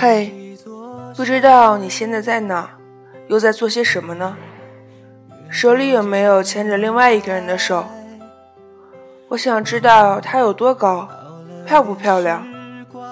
[0.00, 0.56] 嘿，
[1.16, 2.70] 不知道你现在在哪，
[3.26, 4.36] 又在做些什么呢？
[5.50, 7.84] 手里有没有牵着另外一个人的手？
[9.26, 11.08] 我想知道他有多高，
[11.66, 12.46] 漂不漂亮，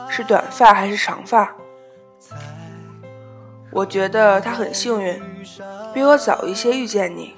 [0.09, 1.57] 是短发还是长发？
[3.73, 5.21] 我觉得他很幸运，
[5.93, 7.35] 比我早一些遇见你，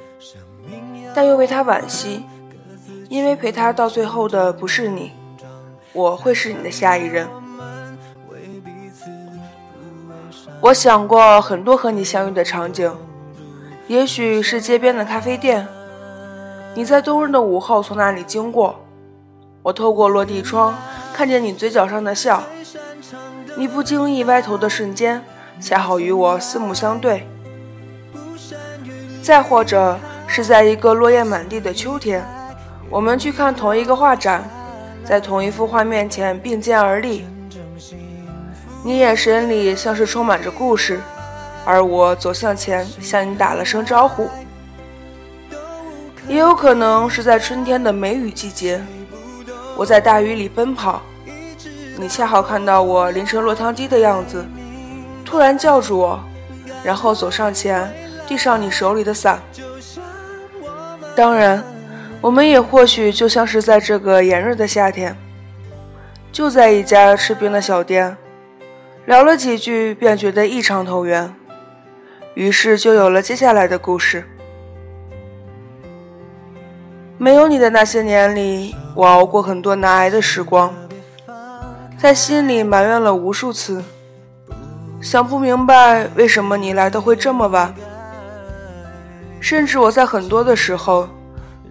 [1.15, 2.27] 但又为他惋惜，
[3.09, 5.13] 因为陪他到最后的不是你，
[5.95, 7.27] 我会是你的下一任。
[10.61, 12.93] 我想过很多和你相遇的场景，
[13.87, 15.67] 也许是街边的咖啡店，
[16.75, 18.85] 你在冬日的午后从那里经过，
[19.63, 20.75] 我透过落地窗
[21.15, 22.43] 看见你嘴角上的笑，
[23.57, 25.25] 你不经意歪头的瞬间，
[25.61, 27.25] 恰好与我四目相对。
[29.23, 32.27] 再或者是在一个落叶满地的秋天，
[32.91, 34.43] 我们去看同一个画展，
[35.05, 37.25] 在同一幅画面前并肩而立。
[38.85, 41.01] 你眼神里像是充满着故事，
[41.65, 44.29] 而我走向前向你打了声招呼。
[46.29, 48.81] 也有可能是在春天的梅雨季节，
[49.77, 51.03] 我在大雨里奔跑，
[51.97, 54.45] 你恰好看到我淋成落汤鸡的样子，
[55.25, 56.21] 突然叫住我，
[56.85, 57.93] 然后走上前
[58.27, 59.41] 递上你手里的伞。
[61.17, 61.65] 当然，
[62.21, 65.17] 我们也或许就像是在这个炎热的夏天，
[66.31, 68.17] 就在一家吃冰的小店。
[69.09, 71.35] 聊了几句，便觉得异常投缘，
[72.35, 74.23] 于是就有了接下来的故事。
[77.17, 80.75] 没有你的那些年里，我熬过很多难挨的时光，
[81.97, 83.83] 在心里埋怨了无数次，
[85.01, 87.75] 想不明白为什么你来的会这么晚。
[89.41, 91.09] 甚至我在很多的时候，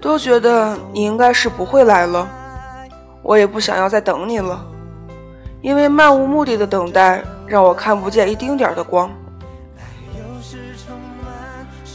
[0.02, 2.28] 都觉得你应该是不会来了，
[3.22, 4.60] 我也不想要再等你了。
[5.68, 9.12] 因为漫无目的的等待，让我看不见一丁点的光。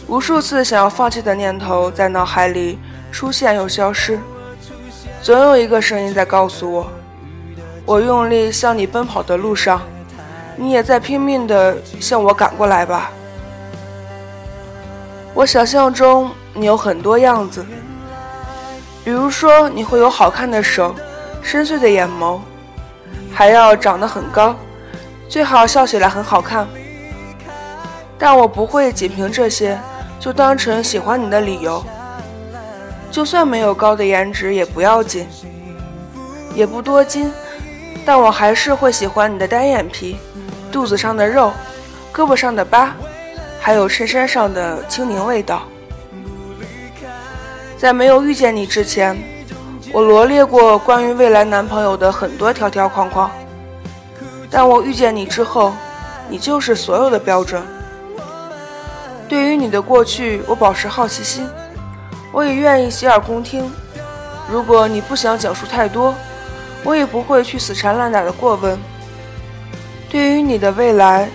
[0.06, 2.78] 无数次想要放弃的念头在脑海里
[3.10, 4.20] 出现又消失，
[5.22, 6.86] 总有一个声音在告诉我：
[7.86, 9.80] 我用力向你奔跑的路上，
[10.54, 13.10] 你也在拼命地向我赶过来吧。
[15.32, 17.64] 我想象中你有很多样子，
[19.02, 20.94] 比如说你会有好看的手，
[21.40, 22.38] 深邃的眼眸。
[23.32, 24.54] 还要长得很高，
[25.28, 26.66] 最好笑起来很好看。
[28.18, 29.78] 但我不会仅凭这些
[30.20, 31.84] 就当成喜欢你的理由。
[33.10, 35.26] 就算没有高的颜值也不要紧，
[36.54, 37.32] 也不多金，
[38.06, 40.16] 但我还是会喜欢你的单眼皮、
[40.70, 41.52] 肚子上的肉、
[42.12, 42.94] 胳膊上的疤，
[43.60, 45.62] 还有衬衫上的青柠味道。
[47.76, 49.20] 在没有遇见你之前。
[49.94, 53.30] 我罗列过关于未来男朋友的很多条条框框，
[54.50, 55.74] 但我遇见你之后，
[56.30, 57.62] 你就是所有的标准。
[59.28, 61.46] 对于你的过去，我保持好奇心，
[62.32, 63.70] 我也愿意洗耳恭听。
[64.50, 66.14] 如果你不想讲述太多，
[66.84, 68.78] 我也不会去死缠烂打的过问。
[70.08, 71.28] 对于你的未来，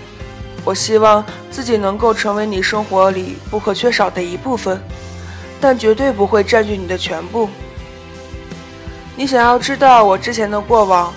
[0.64, 4.82] 我希望自己能够成为你生活里不可缺少的一部分，
[5.60, 7.48] 但绝对不会占据你的全部。
[9.18, 11.12] 你想要知道我之前的过往，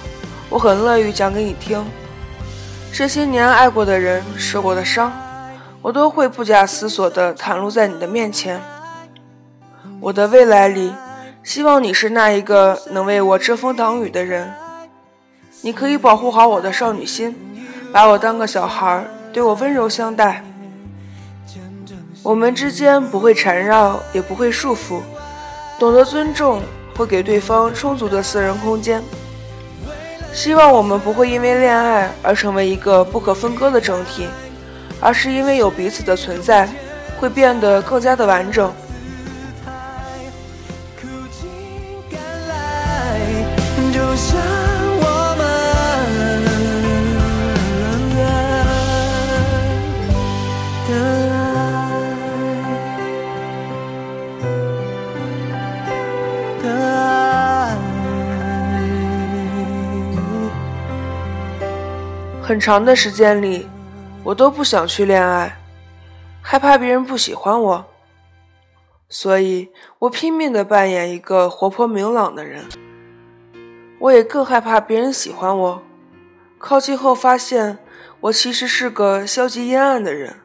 [0.49, 1.85] 我很乐于讲给你听。
[2.91, 5.13] 这些年爱过的人、受过的伤，
[5.83, 8.59] 我都会不假思索地袒露在你的面前。
[9.99, 10.91] 我的未来里，
[11.43, 14.51] 希望你是那一个能为我遮风挡雨的人。
[15.61, 17.35] 你可以保护好我的少女心，
[17.93, 20.43] 把我当个小孩，对我温柔相待。
[22.23, 25.01] 我们之间不会缠绕，也不会束缚，
[25.77, 26.63] 懂得尊重。
[27.01, 29.01] 会给对方充足的私人空间。
[30.31, 34.27] 希望我们不会因为恋爱而成为一个不可分割的整体，
[34.99, 36.69] 而是因为有彼此的存在，
[37.19, 38.71] 会变得更加的完整。
[62.51, 63.65] 很长的时间里，
[64.25, 65.57] 我都不想去恋爱，
[66.41, 67.85] 害怕别人不喜欢我，
[69.07, 69.69] 所以
[69.99, 72.65] 我拼命的扮演一个活泼明朗的人。
[73.99, 75.81] 我也更害怕别人喜欢我，
[76.57, 77.77] 靠近后发现
[78.19, 80.35] 我其实是个消极阴暗的人。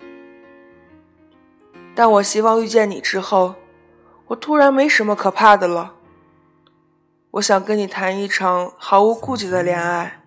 [1.93, 3.57] 但我希望遇见你之后，
[4.29, 5.95] 我突然没什么可怕的了。
[7.33, 10.23] 我想跟你谈一场毫无顾忌的恋爱。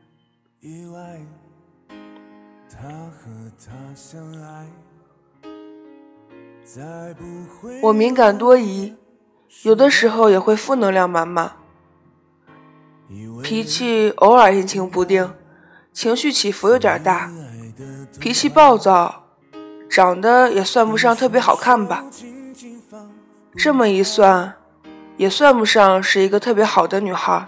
[7.81, 8.95] 我敏感多疑，
[9.63, 11.53] 有的时候也会负能量满满，
[13.43, 15.33] 脾气偶尔阴晴不定，
[15.91, 17.31] 情绪起伏有点大，
[18.19, 19.23] 脾气暴躁，
[19.89, 22.05] 长得也算不上特别好看吧。
[23.57, 24.55] 这么一算，
[25.17, 27.47] 也算不上是一个特别好的女孩。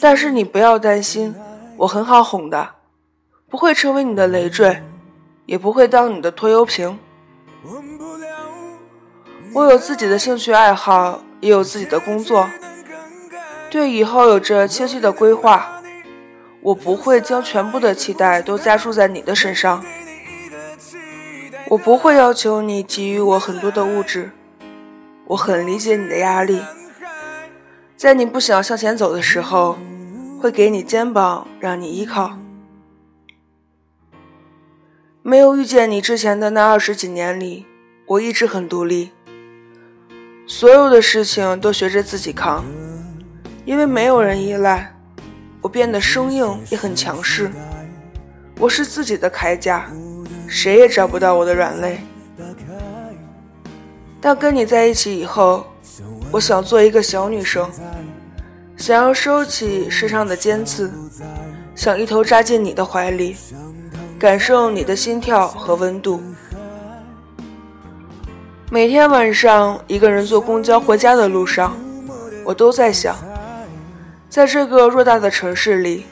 [0.00, 1.34] 但是你不要担心，
[1.78, 2.74] 我很好哄的，
[3.50, 4.82] 不会成为你的累赘，
[5.46, 6.98] 也不会当你的拖油瓶。
[9.54, 12.48] 我有自己的兴趣爱好，也有自己的工作，
[13.70, 15.80] 对以后有着清晰的规划。
[16.60, 19.82] 我不会将全部的期待都加注在你的身上，
[21.68, 24.32] 我不会要求你给予我很多的物质。
[25.28, 26.60] 我很理解你的压力，
[27.96, 29.78] 在你不想向前走的时候，
[30.40, 32.36] 会给你肩膀让你依靠。
[35.28, 37.66] 没有遇见你之前的那二十几年里，
[38.06, 39.10] 我一直很独立。
[40.46, 42.64] 所有的事情都学着自己扛，
[43.66, 44.96] 因为没有人依赖，
[45.60, 47.50] 我变得生硬也很强势。
[48.58, 49.92] 我是自己的铠甲，
[50.46, 52.00] 谁也找不到我的软肋。
[54.22, 55.66] 但跟你在一起以后，
[56.30, 57.70] 我想做一个小女生，
[58.78, 60.90] 想要收起身上的尖刺，
[61.74, 63.36] 想一头扎进你的怀里，
[64.18, 66.20] 感受你的心跳和温度。
[68.68, 71.78] 每天晚上一个人坐公交回家的路上，
[72.44, 73.14] 我都在想，
[74.28, 76.04] 在这个偌大的城市里，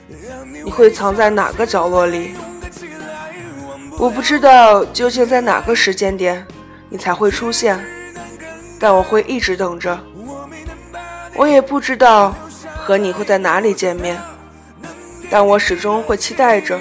[0.64, 2.34] 你会藏在哪个角落里？
[3.98, 6.46] 我不知道究竟在哪个时间点
[6.88, 7.84] 你才会出现，
[8.78, 9.98] 但我会一直等着。
[11.34, 12.32] 我也不知道
[12.76, 14.16] 和你会在哪里见面，
[15.28, 16.78] 但我始终会期待着。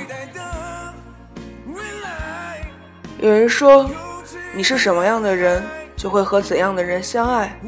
[3.25, 3.89] 有人说。
[4.53, 5.61] 你是什么样的人，
[5.97, 7.59] 就会和怎样的人相爱。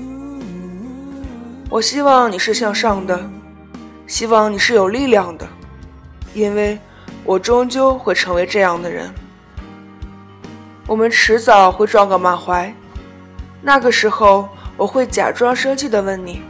[1.68, 3.20] 我希望你是向上的，
[4.06, 5.46] 希望你是有力量的，
[6.34, 6.80] 因为
[7.26, 9.12] 我终究会成为这样的人。
[10.86, 12.74] 我们迟早会撞个满怀，
[13.62, 16.42] 那个时候我会假装生气的问你：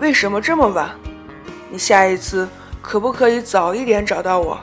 [0.00, 0.90] 为什么这么晚？
[1.70, 2.48] 你下一次
[2.82, 4.58] 可不可以早一点找到我？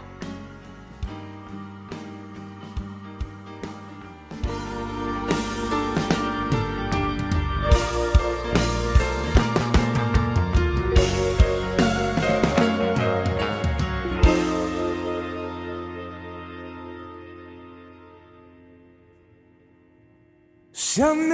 [21.04, 21.34] 想你，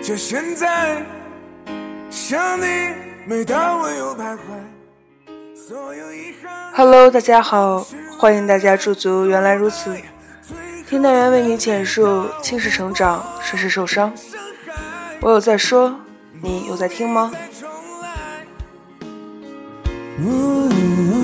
[0.00, 1.02] 就现在。
[2.08, 2.94] 想你，
[3.26, 4.38] 每当我又徘徊。
[6.72, 7.84] Hello，大家好，
[8.16, 9.26] 欢迎大家驻足。
[9.26, 9.92] 原来如此，
[10.88, 14.12] 听单元为你简述：轻视成长，顺势受伤。
[15.20, 15.98] 我有在说，
[16.40, 17.32] 你有在听吗？
[20.16, 21.17] 现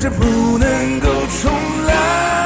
[0.00, 1.08] 这，不能够
[1.42, 1.50] 重
[1.86, 2.37] 来。